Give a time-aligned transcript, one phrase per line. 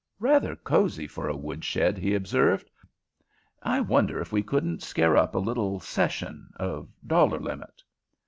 [0.17, 2.71] "Rather cozy for a woodshed," he observed.
[3.61, 7.83] "I wonder if we couldn't scare up a little session of dollar limit?"